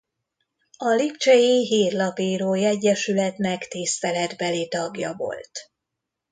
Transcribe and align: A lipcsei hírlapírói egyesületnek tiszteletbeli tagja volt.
A 0.77 0.85
lipcsei 0.95 1.63
hírlapírói 1.65 2.65
egyesületnek 2.65 3.67
tiszteletbeli 3.67 4.67
tagja 4.67 5.13
volt. 5.17 5.71